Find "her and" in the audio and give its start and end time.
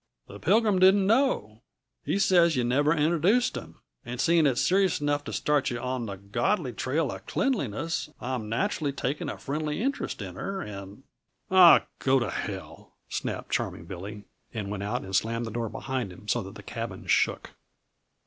10.33-11.03